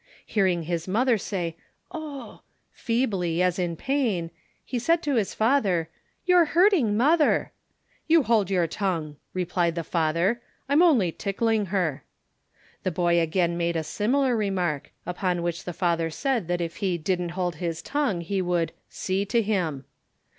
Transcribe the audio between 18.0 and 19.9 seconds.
he would "see to him."